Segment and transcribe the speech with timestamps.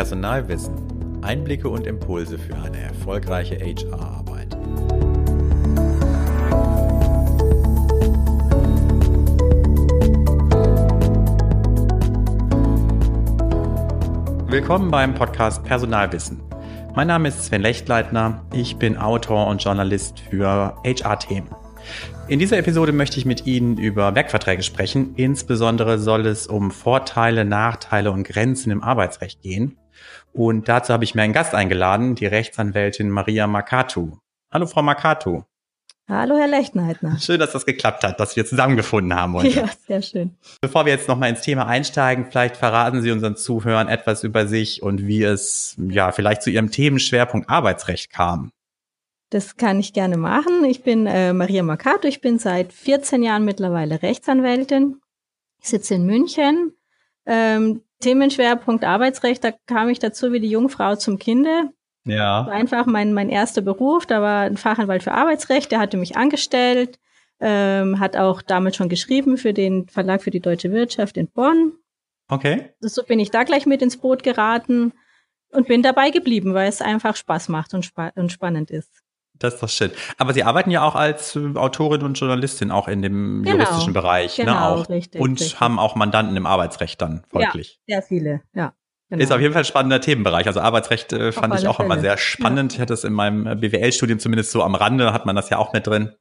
[0.00, 0.72] Personalwissen.
[1.20, 4.56] Einblicke und Impulse für eine erfolgreiche HR-Arbeit.
[14.50, 16.40] Willkommen beim Podcast Personalwissen.
[16.94, 18.42] Mein Name ist Sven Lechtleitner.
[18.54, 21.50] Ich bin Autor und Journalist für HR-Themen.
[22.30, 25.16] In dieser Episode möchte ich mit Ihnen über Werkverträge sprechen.
[25.16, 29.76] Insbesondere soll es um Vorteile, Nachteile und Grenzen im Arbeitsrecht gehen.
[30.32, 34.12] Und dazu habe ich mir einen Gast eingeladen, die Rechtsanwältin Maria Makatu.
[34.52, 35.42] Hallo, Frau Makatu.
[36.08, 37.18] Hallo, Herr Lechtenheitner.
[37.18, 39.48] Schön, dass das geklappt hat, dass wir zusammengefunden haben heute.
[39.48, 40.36] Ja, sehr schön.
[40.60, 44.84] Bevor wir jetzt nochmal ins Thema einsteigen, vielleicht verraten Sie unseren Zuhörern etwas über sich
[44.84, 48.52] und wie es, ja, vielleicht zu Ihrem Themenschwerpunkt Arbeitsrecht kam.
[49.30, 50.64] Das kann ich gerne machen.
[50.64, 52.08] Ich bin äh, Maria Mercato.
[52.08, 55.00] Ich bin seit 14 Jahren mittlerweile Rechtsanwältin.
[55.60, 56.72] Ich sitze in München.
[57.26, 61.70] Ähm, Themenschwerpunkt Arbeitsrecht, da kam ich dazu wie die Jungfrau zum Kinde.
[62.04, 62.46] Ja.
[62.46, 64.06] War einfach mein, mein erster Beruf.
[64.06, 66.98] Da war ein Fachanwalt für Arbeitsrecht, der hatte mich angestellt,
[67.40, 71.72] ähm, hat auch damals schon geschrieben für den Verlag für die deutsche Wirtschaft in Bonn.
[72.28, 72.70] Okay.
[72.80, 74.92] So bin ich da gleich mit ins Boot geraten
[75.52, 79.02] und bin dabei geblieben, weil es einfach Spaß macht und, spa und spannend ist.
[79.40, 79.90] Das ist doch schön.
[80.18, 83.94] Aber Sie arbeiten ja auch als äh, Autorin und Journalistin auch in dem genau, juristischen
[83.94, 84.82] Bereich, ne, genau, ne?
[84.82, 84.88] Auch.
[84.88, 85.60] Richtig, und richtig.
[85.60, 87.80] haben auch Mandanten im Arbeitsrecht dann folglich.
[87.86, 88.74] Ja, sehr viele, ja.
[89.10, 89.24] Genau.
[89.24, 90.46] Ist auf jeden Fall ein spannender Themenbereich.
[90.46, 91.86] Also Arbeitsrecht äh, fand ich auch Fälle.
[91.86, 92.72] immer sehr spannend.
[92.72, 92.76] Ja.
[92.76, 95.58] Ich hatte es in meinem äh, BWL-Studium zumindest so am Rande, hat man das ja
[95.58, 96.12] auch mit drin,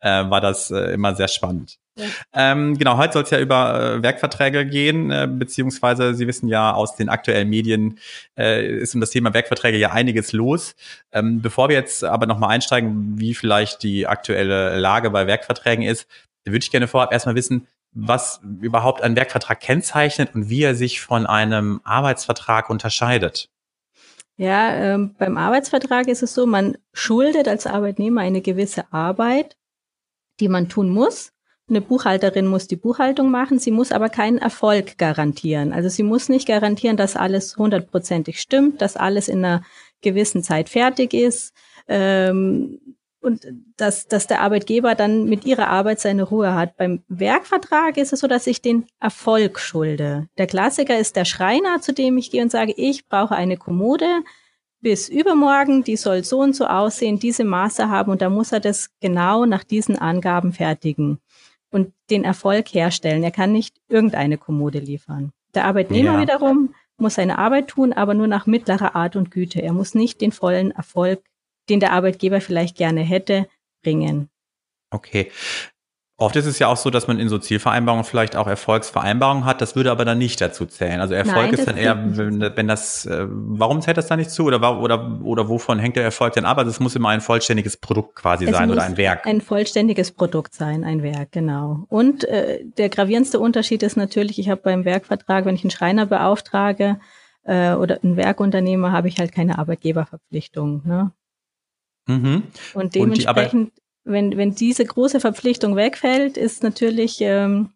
[0.00, 1.76] äh, war das äh, immer sehr spannend.
[1.98, 2.06] Ja.
[2.32, 6.72] Ähm, genau, heute soll es ja über äh, Werkverträge gehen, äh, beziehungsweise Sie wissen ja
[6.72, 7.98] aus den aktuellen Medien
[8.36, 10.76] ist um das Thema Werkverträge ja einiges los.
[11.12, 16.06] Ähm, bevor wir jetzt aber nochmal einsteigen, wie vielleicht die aktuelle Lage bei Werkverträgen ist,
[16.44, 17.66] würde ich gerne vorab erstmal wissen,
[18.06, 23.50] was überhaupt ein Werkvertrag kennzeichnet und wie er sich von einem Arbeitsvertrag unterscheidet.
[24.36, 29.56] Ja, ähm, beim Arbeitsvertrag ist es so, man schuldet als Arbeitnehmer eine gewisse Arbeit,
[30.38, 31.32] die man tun muss.
[31.68, 35.72] Eine Buchhalterin muss die Buchhaltung machen, sie muss aber keinen Erfolg garantieren.
[35.72, 39.62] Also sie muss nicht garantieren, dass alles hundertprozentig stimmt, dass alles in einer
[40.02, 41.52] gewissen Zeit fertig ist.
[41.88, 43.46] Ähm, und
[43.76, 46.76] dass, dass der Arbeitgeber dann mit ihrer Arbeit seine Ruhe hat.
[46.76, 50.28] Beim Werkvertrag ist es so, dass ich den Erfolg schulde.
[50.38, 54.22] Der Klassiker ist der Schreiner, zu dem ich gehe und sage, ich brauche eine Kommode
[54.80, 58.60] bis übermorgen, die soll so und so aussehen, diese Maße haben und da muss er
[58.60, 61.18] das genau nach diesen Angaben fertigen
[61.70, 63.24] und den Erfolg herstellen.
[63.24, 65.32] Er kann nicht irgendeine Kommode liefern.
[65.54, 66.20] Der Arbeitnehmer ja.
[66.20, 69.60] wiederum muss seine Arbeit tun, aber nur nach mittlerer Art und Güte.
[69.60, 71.20] Er muss nicht den vollen Erfolg
[71.68, 73.46] den der Arbeitgeber vielleicht gerne hätte,
[73.82, 74.28] bringen.
[74.90, 75.30] Okay.
[76.20, 79.60] Oft ist es ja auch so, dass man in so Zielvereinbarungen vielleicht auch Erfolgsvereinbarungen hat.
[79.60, 81.00] Das würde aber dann nicht dazu zählen.
[81.00, 84.32] Also Erfolg Nein, ist dann eher, wenn, wenn, das, äh, warum zählt das da nicht
[84.32, 84.46] zu?
[84.46, 86.58] Oder, oder, oder wovon hängt der Erfolg denn ab?
[86.58, 89.28] Also es muss immer ein vollständiges Produkt quasi es sein oder ein Werk.
[89.28, 91.84] Ein vollständiges Produkt sein, ein Werk, genau.
[91.88, 96.06] Und äh, der gravierendste Unterschied ist natürlich, ich habe beim Werkvertrag, wenn ich einen Schreiner
[96.06, 96.98] beauftrage
[97.44, 100.82] äh, oder einen Werkunternehmer, habe ich halt keine Arbeitgeberverpflichtung.
[100.84, 101.12] Ne?
[102.08, 102.42] Mhm.
[102.74, 103.72] Und dementsprechend,
[104.04, 107.70] und wenn, wenn diese große Verpflichtung wegfällt, ist natürlich ähm,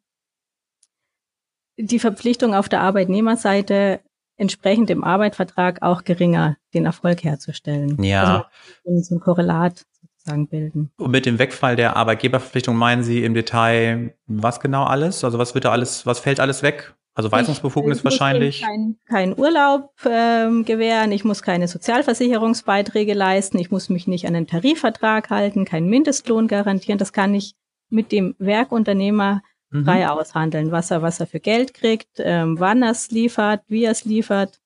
[1.77, 4.01] die Verpflichtung auf der Arbeitnehmerseite
[4.37, 8.03] entsprechend im Arbeitsvertrag auch geringer, den Erfolg herzustellen.
[8.03, 8.49] Ja.
[8.85, 10.91] Also so ein Korrelat sozusagen bilden.
[10.97, 15.23] Und mit dem Wegfall der Arbeitgeberverpflichtung meinen Sie im Detail was genau alles?
[15.23, 16.95] Also was wird da alles, was fällt alles weg?
[17.15, 18.63] Also Weisungsbefugnis ich, wahrscheinlich.
[18.63, 24.27] Ich muss keinen Urlaub ähm, gewähren, ich muss keine Sozialversicherungsbeiträge leisten, ich muss mich nicht
[24.27, 26.99] an den Tarifvertrag halten, keinen Mindestlohn garantieren.
[26.99, 27.55] Das kann ich
[27.91, 29.85] mit dem Werkunternehmer mhm.
[29.85, 33.85] frei aushandeln, was er, was er für Geld kriegt, ähm, wann er es liefert, wie
[33.85, 34.59] er es liefert.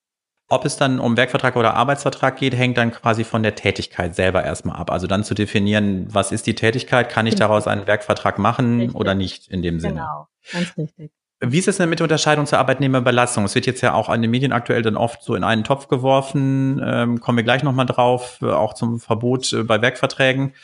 [0.48, 4.44] Ob es dann um Werkvertrag oder Arbeitsvertrag geht, hängt dann quasi von der Tätigkeit selber
[4.44, 4.92] erstmal ab.
[4.92, 7.48] Also dann zu definieren, was ist die Tätigkeit, kann ich genau.
[7.48, 8.94] daraus einen Werkvertrag machen richtig.
[8.94, 9.94] oder nicht in dem Sinne.
[9.94, 11.10] Genau, ganz richtig.
[11.40, 13.44] Wie ist es denn mit der Unterscheidung zur Arbeitnehmerbelastung?
[13.44, 15.88] Es wird jetzt ja auch an den Medien aktuell dann oft so in einen Topf
[15.88, 16.80] geworfen.
[16.82, 20.54] Ähm, kommen wir gleich nochmal drauf, äh, auch zum Verbot äh, bei Werkverträgen.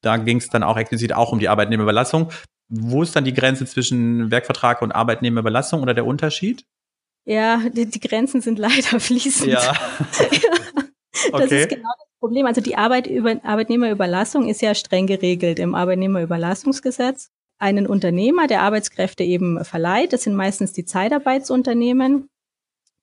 [0.00, 2.30] Da ging es dann auch explizit auch um die Arbeitnehmerbelastung.
[2.68, 6.64] Wo ist dann die Grenze zwischen Werkvertrag und Arbeitnehmerbelastung oder der Unterschied?
[7.26, 9.52] Ja, die, die Grenzen sind leider fließend.
[9.52, 9.60] Ja.
[10.10, 11.62] das okay.
[11.62, 12.46] ist genau das Problem.
[12.46, 19.24] Also die Arbeit über, Arbeitnehmerüberlassung ist ja streng geregelt im Arbeitnehmerüberlassungsgesetz einen Unternehmer, der Arbeitskräfte
[19.24, 22.28] eben verleiht, das sind meistens die Zeitarbeitsunternehmen,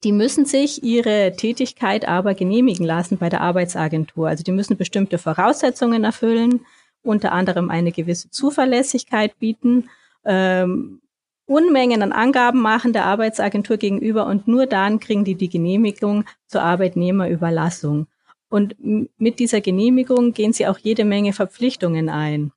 [0.04, 4.28] die müssen sich ihre Tätigkeit aber genehmigen lassen bei der Arbeitsagentur.
[4.28, 6.66] Also die müssen bestimmte Voraussetzungen erfüllen,
[7.04, 9.90] unter anderem eine gewisse Zuverlässigkeit bieten.
[10.26, 11.02] Ähm,
[11.46, 16.64] Unmengen an Angaben machen der Arbeitsagentur gegenüber und nur dann kriegen die die Genehmigung zur
[16.64, 18.08] Arbeitnehmerüberlassung.
[18.50, 18.76] Und
[19.18, 22.52] mit dieser Genehmigung gehen sie auch jede Menge Verpflichtungen ein.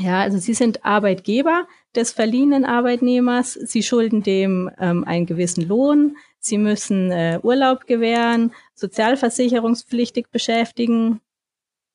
[0.00, 3.54] Ja, also sie sind Arbeitgeber des verliehenen Arbeitnehmers.
[3.54, 6.16] Sie schulden dem ähm, einen gewissen Lohn.
[6.38, 11.20] Sie müssen äh, Urlaub gewähren, sozialversicherungspflichtig beschäftigen.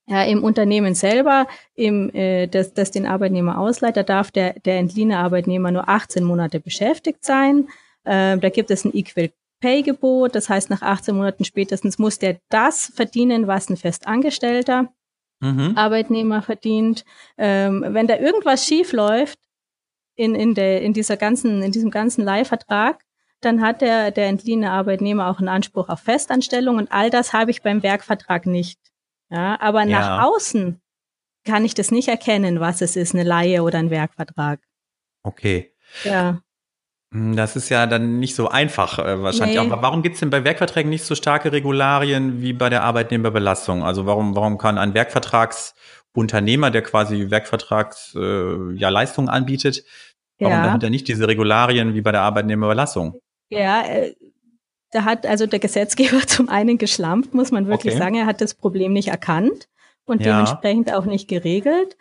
[0.07, 4.79] Ja, Im Unternehmen selber, im, äh, das, das den Arbeitnehmer ausleiht, da darf der, der
[4.79, 7.69] entliehene Arbeitnehmer nur 18 Monate beschäftigt sein.
[8.03, 9.29] Äh, da gibt es ein Equal
[9.61, 14.91] Pay-Gebot, das heißt, nach 18 Monaten spätestens muss der das verdienen, was ein Festangestellter
[15.41, 15.73] mhm.
[15.75, 17.03] Arbeitnehmer verdient.
[17.37, 19.39] Ähm, wenn da irgendwas schief läuft
[20.15, 23.03] in, in, der, in, dieser ganzen, in diesem ganzen Leihvertrag,
[23.41, 27.51] dann hat der, der entliehene Arbeitnehmer auch einen Anspruch auf Festanstellung und all das habe
[27.51, 28.79] ich beim Werkvertrag nicht.
[29.29, 29.99] Ja, aber ja.
[29.99, 30.79] nach außen
[31.43, 34.59] kann ich das nicht erkennen, was es ist, eine Laie oder ein Werkvertrag.
[35.23, 35.73] Okay.
[36.03, 36.41] Ja.
[37.13, 39.59] Hm, das ist ja dann nicht so einfach äh, wahrscheinlich.
[39.59, 39.65] Nee.
[39.65, 43.83] Aber warum gibt es denn bei Werkverträgen nicht so starke Regularien wie bei der Arbeitnehmerbelastung?
[43.83, 49.83] Also warum, warum kann ein Werkvertragsunternehmer, der quasi Werkvertrags äh, ja, Leistungen anbietet,
[50.39, 50.71] warum ja.
[50.71, 53.19] hat er nicht diese Regularien wie bei der Arbeitnehmerbelastung?
[53.49, 54.15] Ja, äh,
[54.91, 58.03] da hat also der Gesetzgeber zum einen geschlampt, muss man wirklich okay.
[58.03, 58.15] sagen.
[58.15, 59.67] Er hat das Problem nicht erkannt
[60.05, 60.31] und ja.
[60.31, 61.97] dementsprechend auch nicht geregelt.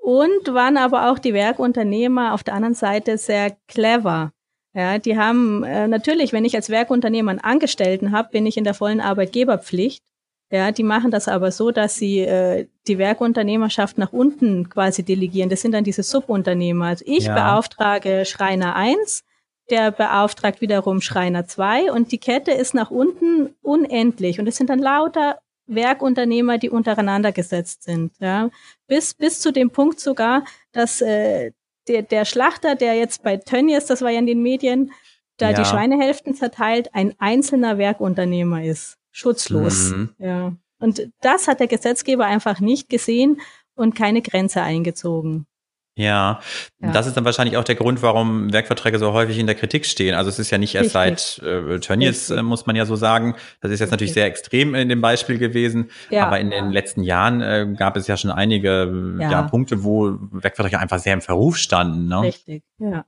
[0.00, 4.32] Und waren aber auch die Werkunternehmer auf der anderen Seite sehr clever.
[4.74, 8.64] Ja, die haben äh, natürlich, wenn ich als Werkunternehmer einen Angestellten habe, bin ich in
[8.64, 10.02] der vollen Arbeitgeberpflicht.
[10.50, 15.48] Ja, die machen das aber so, dass sie äh, die Werkunternehmerschaft nach unten quasi delegieren.
[15.48, 16.86] Das sind dann diese Subunternehmer.
[16.86, 17.34] Also ich ja.
[17.34, 19.24] beauftrage Schreiner 1,
[19.70, 24.68] der beauftragt wiederum Schreiner 2 und die Kette ist nach unten unendlich und es sind
[24.68, 28.12] dann lauter Werkunternehmer, die untereinander gesetzt sind.
[28.20, 28.50] Ja.
[28.86, 31.52] Bis, bis zu dem Punkt sogar, dass äh,
[31.88, 34.92] der, der Schlachter, der jetzt bei Tönnies, das war ja in den Medien,
[35.36, 35.56] da ja.
[35.58, 38.98] die Schweinehälften zerteilt, ein einzelner Werkunternehmer ist.
[39.10, 39.90] Schutzlos.
[39.90, 40.14] Mhm.
[40.18, 40.56] Ja.
[40.78, 43.40] Und das hat der Gesetzgeber einfach nicht gesehen
[43.74, 45.46] und keine Grenze eingezogen.
[45.94, 46.40] Ja,
[46.80, 49.84] ja, das ist dann wahrscheinlich auch der Grund, warum Werkverträge so häufig in der Kritik
[49.84, 50.14] stehen.
[50.14, 51.42] Also es ist ja nicht erst Richtig.
[51.42, 53.34] seit äh, Tönnies, äh, muss man ja so sagen.
[53.60, 53.90] Das ist jetzt Richtig.
[53.90, 55.90] natürlich sehr extrem in dem Beispiel gewesen.
[56.08, 56.26] Ja.
[56.26, 59.42] Aber in den letzten Jahren äh, gab es ja schon einige ja.
[59.42, 62.08] Punkte, wo Werkverträge einfach sehr im Verruf standen.
[62.08, 62.22] Ne?
[62.22, 63.04] Richtig, ja.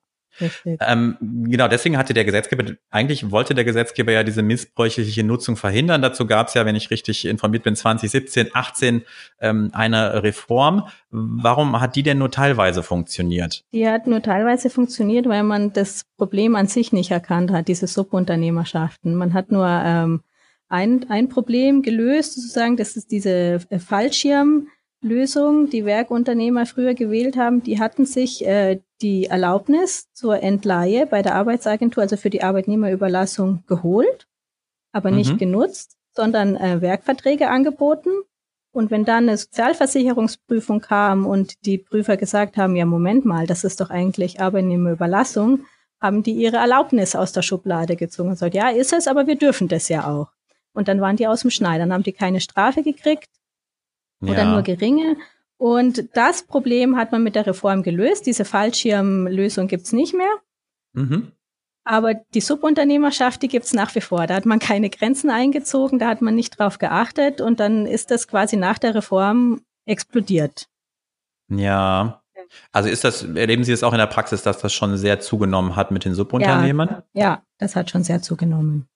[0.80, 6.02] Ähm, genau, deswegen hatte der Gesetzgeber, eigentlich wollte der Gesetzgeber ja diese missbräuchliche Nutzung verhindern.
[6.02, 9.02] Dazu gab es ja, wenn ich richtig informiert bin, 2017, 18
[9.40, 10.88] ähm, eine Reform.
[11.10, 13.64] Warum hat die denn nur teilweise funktioniert?
[13.72, 17.86] Die hat nur teilweise funktioniert, weil man das Problem an sich nicht erkannt hat, diese
[17.86, 19.14] Subunternehmerschaften.
[19.14, 20.22] Man hat nur ähm,
[20.68, 24.68] ein, ein Problem gelöst, sozusagen, das ist diese äh, Fallschirm.
[25.04, 31.20] Lösung, die Werkunternehmer früher gewählt haben, die hatten sich äh, die Erlaubnis zur Entleihe bei
[31.20, 34.26] der Arbeitsagentur, also für die Arbeitnehmerüberlassung, geholt,
[34.92, 35.16] aber mhm.
[35.18, 38.10] nicht genutzt, sondern äh, Werkverträge angeboten.
[38.72, 43.62] Und wenn dann eine Sozialversicherungsprüfung kam und die Prüfer gesagt haben, ja, Moment mal, das
[43.62, 45.66] ist doch eigentlich Arbeitnehmerüberlassung,
[46.00, 49.36] haben die ihre Erlaubnis aus der Schublade gezogen und gesagt, ja, ist es, aber wir
[49.36, 50.28] dürfen das ja auch.
[50.72, 53.28] Und dann waren die aus dem Schneider, dann haben die keine Strafe gekriegt
[54.20, 54.52] oder ja.
[54.52, 55.16] nur geringe.
[55.56, 58.26] Und das Problem hat man mit der Reform gelöst.
[58.26, 60.34] Diese Fallschirmlösung gibt's nicht mehr.
[60.92, 61.32] Mhm.
[61.84, 64.26] Aber die Subunternehmerschaft, die gibt's nach wie vor.
[64.26, 68.10] Da hat man keine Grenzen eingezogen, da hat man nicht drauf geachtet und dann ist
[68.10, 70.68] das quasi nach der Reform explodiert.
[71.48, 72.22] Ja.
[72.72, 75.76] Also ist das, erleben Sie es auch in der Praxis, dass das schon sehr zugenommen
[75.76, 77.02] hat mit den Subunternehmern?
[77.12, 78.86] Ja, ja das hat schon sehr zugenommen.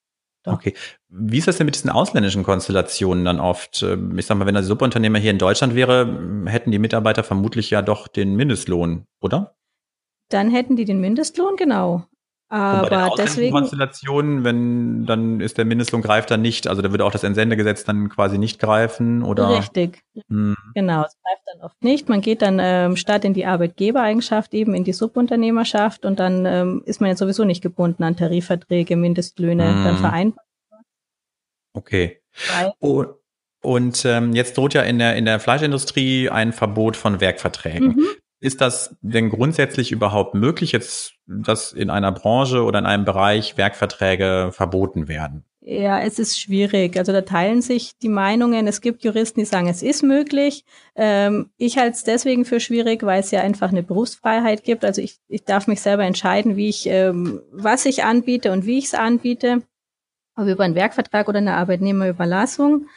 [0.43, 0.53] Doch.
[0.53, 0.73] Okay.
[1.09, 3.83] Wie ist das denn mit diesen ausländischen Konstellationen dann oft?
[3.83, 7.69] Ähm, ich sag mal, wenn ein Subunternehmer hier in Deutschland wäre, hätten die Mitarbeiter vermutlich
[7.69, 9.55] ja doch den Mindestlohn, oder?
[10.29, 12.05] Dann hätten die den Mindestlohn, genau.
[12.51, 13.51] Aber deswegen.
[13.51, 17.83] Konstellationen, wenn dann ist der Mindestlohn greift dann nicht, also da würde auch das Entsendegesetz
[17.83, 19.49] dann quasi nicht greifen, oder?
[19.49, 20.01] Richtig.
[20.29, 20.55] Hm.
[20.73, 22.09] Genau, es greift dann oft nicht.
[22.09, 26.81] Man geht dann ähm, statt in die Arbeitgebereigenschaft eben in die Subunternehmerschaft und dann ähm,
[26.85, 29.83] ist man ja sowieso nicht gebunden an Tarifverträge, Mindestlöhne, hm.
[29.83, 30.45] dann vereinbart.
[31.73, 32.19] Okay.
[32.79, 33.09] Und,
[33.61, 37.89] und ähm, jetzt droht ja in der in der Fleischindustrie ein Verbot von Werkverträgen.
[37.89, 38.07] Mhm.
[38.41, 43.57] Ist das denn grundsätzlich überhaupt möglich, jetzt, dass in einer Branche oder in einem Bereich
[43.57, 45.43] Werkverträge verboten werden?
[45.61, 46.97] Ja, es ist schwierig.
[46.97, 48.65] Also da teilen sich die Meinungen.
[48.65, 50.63] Es gibt Juristen, die sagen, es ist möglich.
[50.95, 54.85] Ähm, ich halte es deswegen für schwierig, weil es ja einfach eine Berufsfreiheit gibt.
[54.85, 58.79] Also ich, ich darf mich selber entscheiden, wie ich, ähm, was ich anbiete und wie
[58.79, 59.61] ich es anbiete.
[60.35, 62.87] Ob über einen Werkvertrag oder eine Arbeitnehmerüberlassung.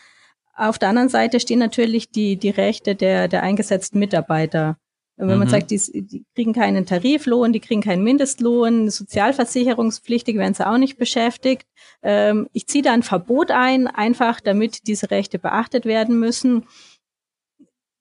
[0.54, 4.76] Auf der anderen Seite stehen natürlich die, die Rechte der, der eingesetzten Mitarbeiter
[5.16, 5.38] Wenn mhm.
[5.38, 10.78] man sagt, die, die, kriegen keinen Tariflohn, die kriegen keinen Mindestlohn, sozialversicherungspflichtig werden sie auch
[10.78, 11.66] nicht beschäftigt.
[12.02, 16.66] Ähm, ich ziehe da ein Verbot ein, einfach damit diese Rechte beachtet werden müssen.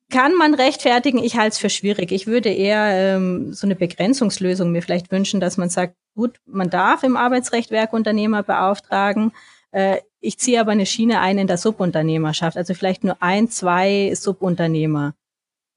[0.10, 1.20] Kann man rechtfertigen?
[1.20, 2.12] Ich halte es für schwierig.
[2.12, 6.70] Ich würde eher ähm, so eine Begrenzungslösung mir vielleicht wünschen, dass man sagt, gut, man
[6.70, 9.32] darf im Arbeitsrecht Werkunternehmer beauftragen.
[9.72, 14.14] Äh, ich ziehe aber eine Schiene ein in der Subunternehmerschaft, also vielleicht nur ein, zwei
[14.14, 15.14] Subunternehmer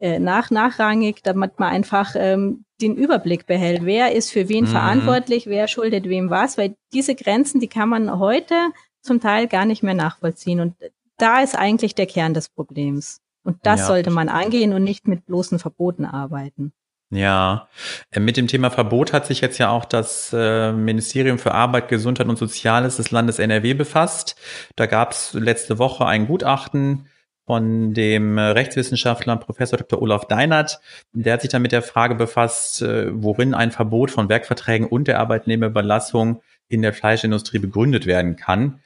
[0.05, 3.87] äh, nach nachrangig, damit man einfach ähm, den Überblick behält.
[3.87, 4.69] Wer ist für wen mhm.
[4.69, 8.55] verantwortlich, wer schuldet wem was, weil diese Grenzen, die kann man heute
[9.01, 10.61] zum Teil gar nicht mehr nachvollziehen.
[10.61, 10.75] Und
[11.17, 13.23] da ist eigentlich der Kern des Problems.
[13.45, 16.75] Und das ja, sollte man angehen und nicht mit bloßen Verboten arbeiten.
[17.09, 17.69] Ja,
[18.11, 21.89] äh, mit dem Thema Verbot hat sich jetzt ja auch das äh, Ministerium für Arbeit,
[21.89, 24.37] Gesundheit und Soziales des Landes NRW befasst.
[24.77, 27.07] Da gab es letzte Woche ein Gutachten
[27.47, 30.01] von dem Rechtswissenschaftler Professor Dr.
[30.01, 30.81] Olaf Deinert.
[31.13, 35.09] Der hat sich dann mit der Frage befasst, äh, worin ein Verbot von Werkverträgen und
[35.09, 38.81] der Arbeitnehmerüberlassung in der Fleischindustrie begründet werden kann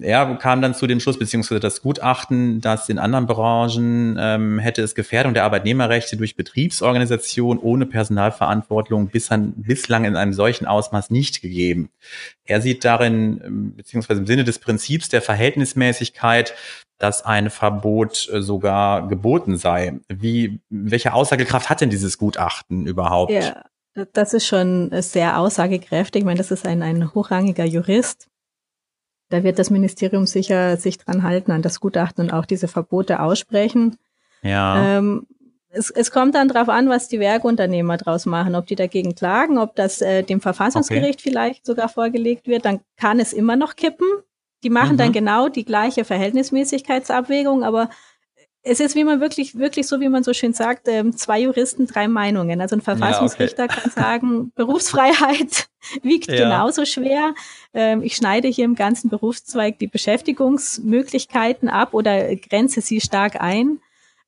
[0.00, 4.80] er kam dann zu dem Schluss, beziehungsweise das Gutachten, dass in anderen Branchen ähm, hätte
[4.82, 11.42] es Gefährdung der Arbeitnehmerrechte durch Betriebsorganisation ohne Personalverantwortung bislang, bislang in einem solchen Ausmaß nicht
[11.42, 11.90] gegeben.
[12.46, 16.54] Er sieht darin, ähm, beziehungsweise im Sinne des Prinzips der Verhältnismäßigkeit,
[16.96, 20.00] dass ein Verbot äh, sogar geboten sei.
[20.08, 23.32] Wie, welche Aussagekraft hat denn dieses Gutachten überhaupt?
[23.32, 23.64] Ja,
[24.14, 26.20] das ist schon sehr aussagekräftig.
[26.20, 28.27] Ich meine, das ist ein, ein hochrangiger Jurist
[29.28, 33.20] da wird das Ministerium sicher sich dran halten, an das Gutachten und auch diese Verbote
[33.20, 33.96] aussprechen.
[34.42, 34.98] Ja.
[34.98, 35.26] Ähm,
[35.70, 39.58] es, es kommt dann darauf an, was die Werkunternehmer draus machen, ob die dagegen klagen,
[39.58, 41.30] ob das äh, dem Verfassungsgericht okay.
[41.30, 44.08] vielleicht sogar vorgelegt wird, dann kann es immer noch kippen.
[44.64, 44.98] Die machen mhm.
[44.98, 47.90] dann genau die gleiche Verhältnismäßigkeitsabwägung, aber
[48.62, 51.86] es ist wie man wirklich, wirklich so, wie man so schön sagt, ähm, zwei Juristen,
[51.86, 52.60] drei Meinungen.
[52.60, 53.80] Also ein Verfassungsrichter ja, okay.
[53.80, 55.68] kann sagen, Berufsfreiheit
[56.02, 56.44] wiegt ja.
[56.44, 57.34] genauso schwer.
[57.72, 63.80] Ähm, ich schneide hier im ganzen Berufszweig die Beschäftigungsmöglichkeiten ab oder grenze sie stark ein.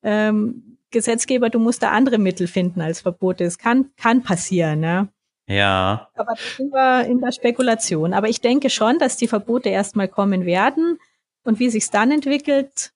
[0.03, 3.45] Ähm, Gesetzgeber, du musst da andere Mittel finden als Verbote.
[3.45, 5.07] Es kann, kann passieren, ne?
[5.47, 6.09] Ja.
[6.15, 8.13] Aber wir in der Spekulation.
[8.13, 10.99] Aber ich denke schon, dass die Verbote erstmal kommen werden.
[11.43, 12.91] Und wie sich's dann entwickelt,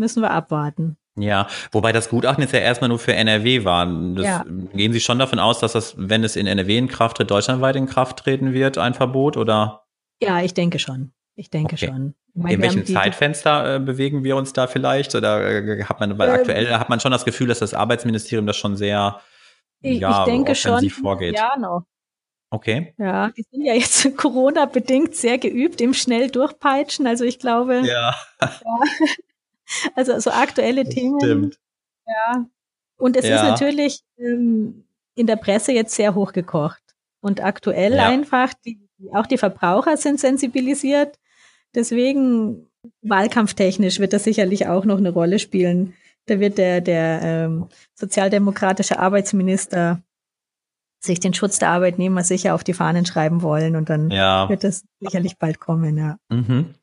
[0.00, 0.96] müssen wir abwarten.
[1.16, 3.86] Ja, wobei das Gutachten jetzt ja erstmal nur für NRW war.
[4.14, 4.44] Das, ja.
[4.72, 7.76] Gehen Sie schon davon aus, dass das, wenn es in NRW in Kraft tritt, deutschlandweit
[7.76, 9.84] in Kraft treten wird, ein Verbot, oder?
[10.22, 11.12] Ja, ich denke schon.
[11.34, 11.86] Ich denke okay.
[11.86, 12.14] schon.
[12.34, 15.14] Ich meine, in welchem Zeitfenster äh, bewegen wir uns da vielleicht?
[15.14, 18.46] Oder äh, hat man, weil äh, aktuell hat man schon das Gefühl, dass das Arbeitsministerium
[18.46, 19.20] das schon sehr
[19.82, 21.36] ich, ja, ich denke offensiv schon, vorgeht.
[21.36, 21.84] Ja, noch.
[22.50, 22.94] Okay.
[22.98, 27.06] Ja, die sind ja jetzt Corona-bedingt sehr geübt im schnell durchpeitschen.
[27.06, 28.14] Also ich glaube, ja.
[28.40, 28.50] ja
[29.94, 31.20] also so aktuelle das Themen.
[31.20, 31.58] Stimmt.
[32.06, 32.46] Ja.
[32.96, 33.36] Und es ja.
[33.36, 34.84] ist natürlich ähm,
[35.14, 36.82] in der Presse jetzt sehr hochgekocht.
[37.20, 38.08] Und aktuell ja.
[38.08, 38.80] einfach, die,
[39.12, 41.18] auch die Verbraucher sind sensibilisiert.
[41.74, 42.66] Deswegen
[43.02, 45.94] wahlkampftechnisch wird das sicherlich auch noch eine Rolle spielen.
[46.26, 50.02] Da wird der, der ähm, sozialdemokratische Arbeitsminister
[51.02, 54.48] sich den Schutz der Arbeitnehmer sicher auf die Fahnen schreiben wollen und dann ja.
[54.48, 56.18] wird das sicherlich bald kommen, ja.
[56.28, 56.74] Mhm.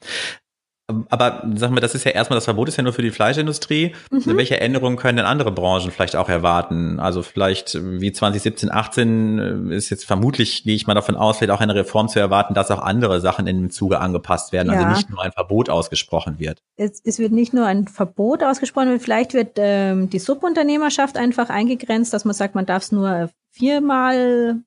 [1.10, 3.94] Aber sagen wir, das ist ja erstmal, das Verbot ist ja nur für die Fleischindustrie.
[4.10, 4.38] Mhm.
[4.38, 7.02] Welche Änderungen können denn andere Branchen vielleicht auch erwarten?
[7.02, 11.60] Also vielleicht wie 2017, 18 ist jetzt vermutlich, gehe ich mal davon aus, vielleicht auch
[11.60, 14.88] eine Reform zu erwarten, dass auch andere Sachen in dem Zuge angepasst werden, also ja.
[14.88, 16.64] also nicht nur ein Verbot ausgesprochen wird.
[16.78, 22.14] Es, es wird nicht nur ein Verbot ausgesprochen, vielleicht wird ähm, die Subunternehmerschaft einfach eingegrenzt,
[22.14, 24.62] dass man sagt, man darf es nur viermal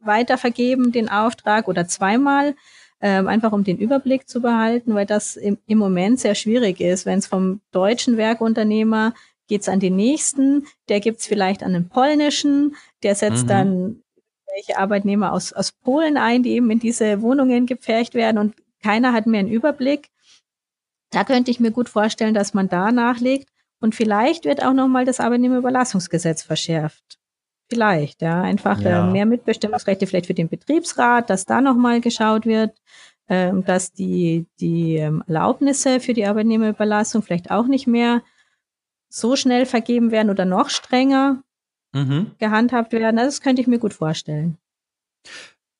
[0.00, 2.54] weitervergeben, den Auftrag, oder zweimal
[3.00, 7.06] ähm, einfach um den Überblick zu behalten, weil das im, im Moment sehr schwierig ist.
[7.06, 9.14] Wenn es vom deutschen Werkunternehmer
[9.48, 13.48] geht's an den nächsten, der gibt's vielleicht an den polnischen, der setzt mhm.
[13.48, 14.02] dann
[14.54, 19.12] welche Arbeitnehmer aus, aus Polen ein, die eben in diese Wohnungen gepfercht werden und keiner
[19.12, 20.08] hat mehr einen Überblick.
[21.10, 23.50] Da könnte ich mir gut vorstellen, dass man da nachlegt
[23.80, 27.18] und vielleicht wird auch nochmal das Arbeitnehmerüberlassungsgesetz verschärft.
[27.68, 28.42] Vielleicht, ja.
[28.42, 29.08] Einfach ja.
[29.08, 32.76] Äh, mehr Mitbestimmungsrechte vielleicht für den Betriebsrat, dass da nochmal geschaut wird,
[33.28, 38.22] ähm, dass die, die ähm, Erlaubnisse für die Arbeitnehmerüberlassung vielleicht auch nicht mehr
[39.08, 41.42] so schnell vergeben werden oder noch strenger
[41.92, 42.32] mhm.
[42.38, 43.18] gehandhabt werden.
[43.18, 44.58] Also das könnte ich mir gut vorstellen.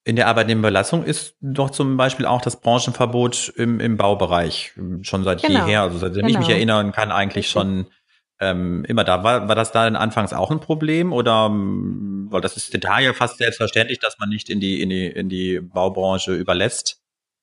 [0.04, 5.42] In der Arbeitnehmerüberlassung ist doch zum Beispiel auch das Branchenverbot im, im Baubereich schon seit
[5.42, 5.66] genau.
[5.66, 6.28] jeher, also seitdem genau.
[6.28, 6.56] ich mich genau.
[6.56, 7.86] erinnern kann, eigentlich schon
[8.40, 9.22] ähm, immer da.
[9.22, 12.98] War, war das da denn anfangs auch ein Problem oder ähm, weil das ist da
[12.98, 17.00] ja fast selbstverständlich, dass man nicht in die in die in die Baubranche überlässt?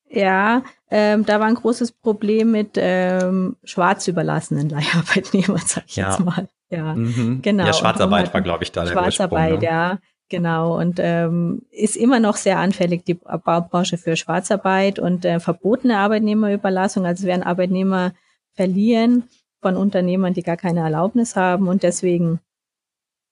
[0.09, 6.11] Ja, ähm, da war ein großes Problem mit ähm, schwarz überlassenen Leiharbeitnehmern, sag ich ja.
[6.11, 6.47] jetzt mal.
[6.69, 7.41] ja, mhm.
[7.41, 7.65] genau.
[7.65, 9.65] Ja, Schwarzarbeit war, glaube ich, da der Schwarzarbeit, ne?
[9.65, 10.77] ja, genau.
[10.77, 17.07] Und ähm, ist immer noch sehr anfällig, die Baubranche für Schwarzarbeit und äh, verbotene Arbeitnehmerüberlassung.
[17.07, 18.13] Also werden Arbeitnehmer
[18.53, 19.23] verlieren
[19.63, 21.67] von Unternehmern, die gar keine Erlaubnis haben.
[21.67, 22.39] Und deswegen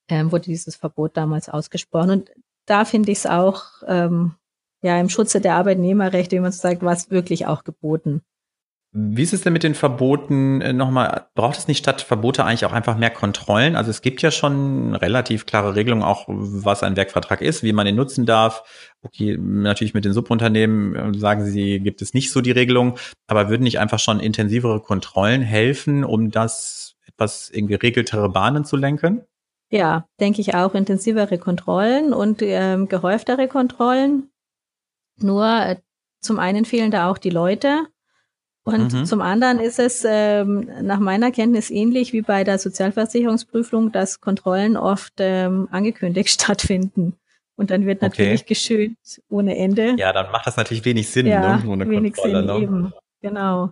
[0.10, 2.10] ähm, wurde dieses Verbot damals ausgesprochen.
[2.10, 2.32] Und
[2.66, 4.34] da finde ich es auch ähm,
[4.82, 8.24] ja im Schutze der Arbeitnehmerrechte, wie man so sagt, was wirklich auch geboten.
[8.94, 11.28] Wie ist es denn mit den Verboten äh, nochmal?
[11.34, 13.78] Braucht es nicht statt Verbote eigentlich auch einfach mehr Kontrollen?
[13.78, 17.88] Also es gibt ja schon relativ klare Regelungen, auch was ein Werkvertrag ist, wie man
[17.88, 18.64] ihn nutzen darf.
[19.02, 23.50] Okay, natürlich mit den Subunternehmen äh, sagen Sie, gibt es nicht so die Regelung, aber
[23.50, 29.24] würden nicht einfach schon intensivere Kontrollen helfen, um das etwas in geregeltere Bahnen zu lenken?
[29.70, 34.30] Ja, denke ich auch intensivere Kontrollen und ähm, gehäuftere Kontrollen.
[35.18, 35.78] Nur äh,
[36.20, 37.88] zum einen fehlen da auch die Leute
[38.74, 39.06] und mhm.
[39.06, 44.78] zum anderen ist es ähm, nach meiner Kenntnis ähnlich wie bei der Sozialversicherungsprüfung, dass Kontrollen
[44.78, 47.14] oft ähm, angekündigt stattfinden.
[47.56, 48.54] Und dann wird natürlich okay.
[48.54, 48.98] geschönt
[49.30, 49.96] ohne Ende.
[49.98, 51.70] Ja, dann macht das natürlich wenig Sinn, ja, ne?
[51.70, 52.40] ohne wenig Kontrolle.
[52.40, 52.64] Sinn ne?
[52.64, 52.94] eben.
[53.22, 53.72] Genau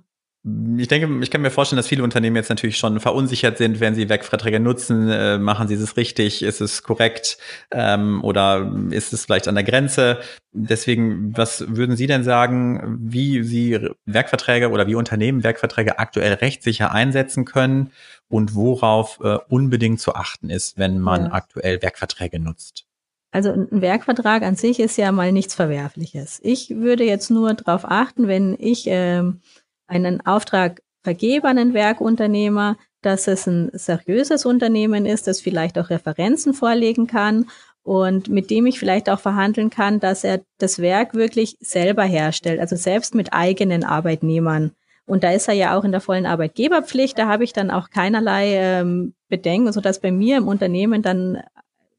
[0.77, 3.93] ich denke, ich kann mir vorstellen, dass viele Unternehmen jetzt natürlich schon verunsichert sind, wenn
[3.93, 5.10] sie Wegverträge nutzen.
[5.10, 6.43] Äh, machen sie es richtig?
[6.43, 7.38] Ist es korrekt?
[7.72, 10.19] Ähm, oder ist es vielleicht an der Grenze?
[10.53, 16.91] Deswegen, was würden Sie denn sagen, wie Sie Werkverträge oder wie Unternehmen Werkverträge aktuell rechtssicher
[16.93, 17.91] einsetzen können
[18.29, 21.31] und worauf äh, unbedingt zu achten ist, wenn man ja.
[21.34, 22.86] aktuell Werkverträge nutzt?
[23.31, 26.39] Also ein Werkvertrag an sich ist ja mal nichts Verwerfliches.
[26.43, 29.41] Ich würde jetzt nur darauf achten, wenn ich ähm,
[29.89, 35.89] einen Auftrag vergebe an einen Werkunternehmer, dass es ein seriöses Unternehmen ist, das vielleicht auch
[35.89, 37.50] Referenzen vorlegen kann
[37.84, 42.60] und mit dem ich vielleicht auch verhandeln kann, dass er das Werk wirklich selber herstellt,
[42.60, 44.72] also selbst mit eigenen Arbeitnehmern.
[45.05, 47.89] Und da ist er ja auch in der vollen Arbeitgeberpflicht, da habe ich dann auch
[47.89, 51.41] keinerlei ähm, Bedenken, sodass bei mir im Unternehmen dann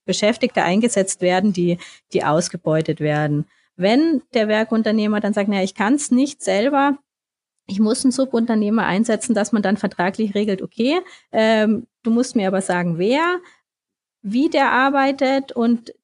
[0.04, 1.78] Beschäftigte eingesetzt werden, die,
[2.12, 3.46] die ausgebeutet werden.
[3.76, 6.98] Wenn der Werkunternehmer dann sagt, naja, ich kann es nicht selber,
[7.70, 12.48] ich muss einen Subunternehmer einsetzen, dass man dann vertraglich regelt, okay, ähm, du musst mir
[12.48, 13.38] aber sagen, wer,
[14.22, 15.94] wie der arbeitet und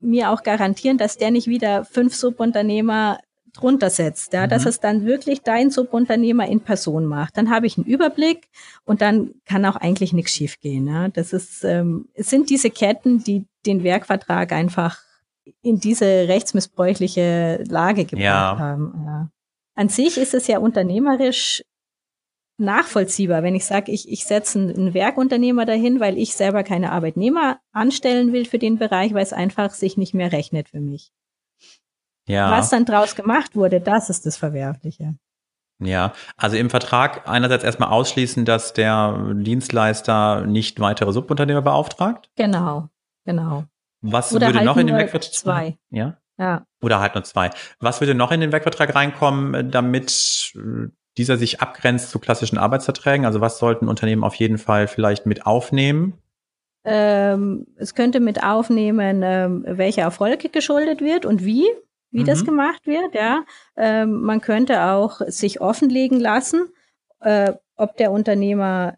[0.00, 3.20] mir auch garantieren, dass der nicht wieder fünf Subunternehmer
[3.52, 4.50] drunter setzt, ja, mhm.
[4.50, 7.36] dass es dann wirklich dein Subunternehmer in Person macht.
[7.36, 8.48] Dann habe ich einen Überblick
[8.84, 10.88] und dann kann auch eigentlich nichts schiefgehen.
[10.88, 11.08] Ja.
[11.08, 14.98] Das ist, ähm, es sind diese Ketten, die den Werkvertrag einfach
[15.60, 18.58] in diese rechtsmissbräuchliche Lage gebracht ja.
[18.58, 19.04] haben.
[19.06, 19.30] Ja
[19.74, 21.62] an sich ist es ja unternehmerisch
[22.58, 27.58] nachvollziehbar, wenn ich sage, ich, ich setze einen Werkunternehmer dahin, weil ich selber keine Arbeitnehmer
[27.72, 31.12] anstellen will für den Bereich, weil es einfach sich nicht mehr rechnet für mich.
[32.28, 32.50] Ja.
[32.50, 35.16] Was dann draus gemacht wurde, das ist das Verwerfliche.
[35.80, 42.30] Ja, also im Vertrag einerseits erstmal ausschließen, dass der Dienstleister nicht weitere Subunternehmer beauftragt.
[42.36, 42.88] Genau,
[43.24, 43.64] genau.
[44.00, 45.32] Was Oder würde halt noch in den Wegvertrag?
[45.32, 45.78] Zwei.
[45.90, 46.18] Ja.
[46.38, 46.66] Ja.
[46.80, 47.50] Oder halt nur zwei.
[47.78, 52.58] Was würde noch in den Werkvertrag reinkommen, äh, damit äh, dieser sich abgrenzt zu klassischen
[52.58, 53.26] Arbeitsverträgen?
[53.26, 56.18] Also was sollten Unternehmen auf jeden Fall vielleicht mit aufnehmen?
[56.84, 61.66] Ähm, es könnte mit aufnehmen, ähm, welcher Erfolg geschuldet wird und wie,
[62.10, 62.26] wie mhm.
[62.26, 63.14] das gemacht wird.
[63.14, 63.44] Ja,
[63.76, 66.72] ähm, man könnte auch sich offenlegen lassen,
[67.20, 68.96] äh, ob der Unternehmer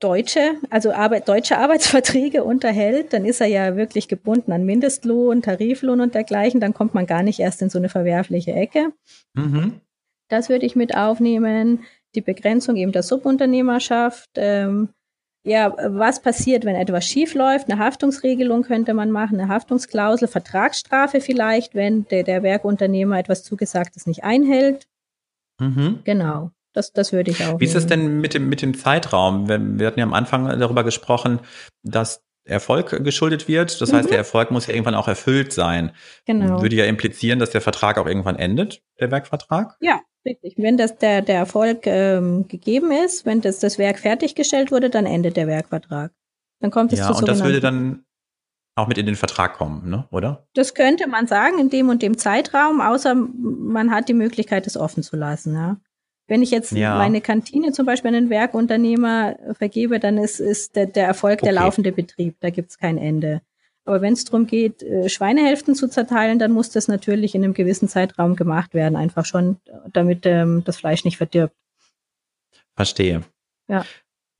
[0.00, 6.00] deutsche, also Arbeit, deutsche Arbeitsverträge unterhält, dann ist er ja wirklich gebunden an Mindestlohn, Tariflohn
[6.00, 6.60] und dergleichen.
[6.60, 8.92] Dann kommt man gar nicht erst in so eine verwerfliche Ecke.
[9.34, 9.80] Mhm.
[10.28, 11.84] Das würde ich mit aufnehmen.
[12.14, 14.30] Die Begrenzung eben der Subunternehmerschaft.
[14.36, 14.90] Ähm,
[15.44, 17.70] ja, was passiert, wenn etwas schief läuft?
[17.70, 24.06] Eine Haftungsregelung könnte man machen, eine Haftungsklausel, Vertragsstrafe vielleicht, wenn der, der Werkunternehmer etwas Zugesagtes
[24.06, 24.86] nicht einhält.
[25.58, 26.00] Mhm.
[26.04, 26.50] Genau.
[26.72, 27.60] Das, das würde ich auch.
[27.60, 29.48] Wie ist es denn mit dem, mit dem Zeitraum?
[29.48, 31.40] Wir, wir hatten ja am Anfang darüber gesprochen,
[31.82, 33.80] dass Erfolg geschuldet wird.
[33.80, 33.96] Das mhm.
[33.96, 35.92] heißt, der Erfolg muss ja irgendwann auch erfüllt sein.
[36.26, 36.62] Genau.
[36.62, 39.76] Würde ja implizieren, dass der Vertrag auch irgendwann endet, der Werkvertrag?
[39.80, 40.54] Ja, richtig.
[40.56, 45.06] Wenn das der, der Erfolg ähm, gegeben ist, wenn das, das Werk fertiggestellt wurde, dann
[45.06, 46.12] endet der Werkvertrag.
[46.60, 48.04] Dann kommt es ja, zu und das würde dann
[48.74, 50.06] auch mit in den Vertrag kommen, ne?
[50.10, 50.46] oder?
[50.54, 54.76] Das könnte man sagen, in dem und dem Zeitraum, außer man hat die Möglichkeit, es
[54.76, 55.54] offen zu lassen.
[55.54, 55.76] Ja.
[56.28, 56.96] Wenn ich jetzt ja.
[56.96, 61.46] meine Kantine zum Beispiel an einen Werkunternehmer vergebe, dann ist, ist der, der Erfolg okay.
[61.46, 62.36] der laufende Betrieb.
[62.40, 63.40] Da gibt's kein Ende.
[63.86, 67.54] Aber wenn es darum geht, äh, Schweinehälften zu zerteilen, dann muss das natürlich in einem
[67.54, 69.56] gewissen Zeitraum gemacht werden, einfach schon,
[69.90, 71.56] damit ähm, das Fleisch nicht verdirbt.
[72.76, 73.22] Verstehe.
[73.66, 73.86] Ja.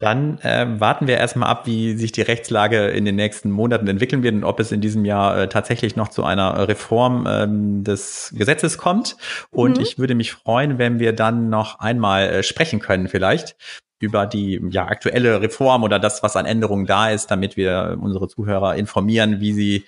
[0.00, 4.22] Dann äh, warten wir erstmal ab, wie sich die Rechtslage in den nächsten Monaten entwickeln
[4.22, 8.32] wird und ob es in diesem Jahr äh, tatsächlich noch zu einer Reform ähm, des
[8.36, 9.16] Gesetzes kommt.
[9.50, 9.82] Und mhm.
[9.82, 13.56] ich würde mich freuen, wenn wir dann noch einmal äh, sprechen können vielleicht
[14.00, 18.28] über die ja, aktuelle Reform oder das, was an Änderungen da ist, damit wir unsere
[18.28, 19.84] Zuhörer informieren, wie sie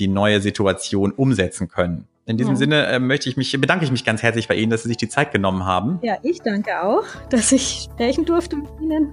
[0.00, 2.08] die neue Situation umsetzen können.
[2.24, 2.58] In diesem ja.
[2.58, 4.96] Sinne äh, möchte ich mich, bedanke ich mich ganz herzlich bei Ihnen, dass Sie sich
[4.96, 5.98] die Zeit genommen haben.
[6.02, 9.12] Ja, ich danke auch, dass ich sprechen durfte mit Ihnen.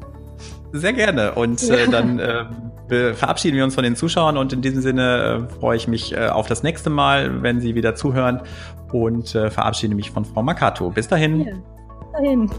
[0.72, 1.34] Sehr gerne.
[1.34, 1.76] Und äh, ja.
[1.86, 5.78] äh, dann äh, verabschieden wir uns von den Zuschauern und in diesem Sinne äh, freue
[5.78, 8.42] ich mich äh, auf das nächste Mal, wenn Sie wieder zuhören
[8.92, 10.90] und äh, verabschiede mich von Frau Makato.
[10.90, 11.42] Bis dahin.
[11.42, 12.50] Ja, bis dahin.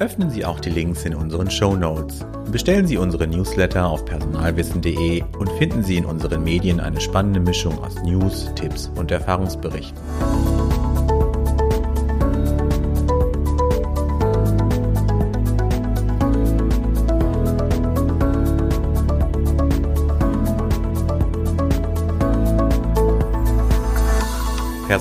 [0.00, 2.24] Öffnen Sie auch die Links in unseren Show Notes.
[2.50, 7.78] Bestellen Sie unsere Newsletter auf personalwissen.de und finden Sie in unseren Medien eine spannende Mischung
[7.82, 9.98] aus News, Tipps und Erfahrungsberichten.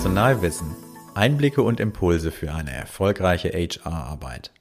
[0.07, 0.73] Personalwissen.
[1.15, 4.53] Einblicke und Impulse für eine erfolgreiche HR-Arbeit.